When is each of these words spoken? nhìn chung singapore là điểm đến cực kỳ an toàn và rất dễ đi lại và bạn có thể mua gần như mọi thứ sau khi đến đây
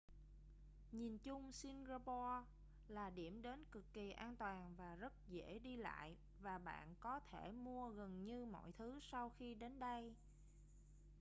nhìn 0.91 1.17
chung 1.17 1.51
singapore 1.53 2.39
là 2.87 3.09
điểm 3.09 3.41
đến 3.41 3.65
cực 3.71 3.93
kỳ 3.93 4.11
an 4.11 4.35
toàn 4.35 4.75
và 4.77 4.95
rất 4.95 5.13
dễ 5.27 5.59
đi 5.59 5.77
lại 5.77 6.15
và 6.41 6.57
bạn 6.57 6.95
có 6.99 7.19
thể 7.19 7.51
mua 7.51 7.89
gần 7.89 8.23
như 8.25 8.45
mọi 8.45 8.71
thứ 8.71 8.99
sau 9.11 9.29
khi 9.37 9.55
đến 9.55 9.79
đây 9.79 10.13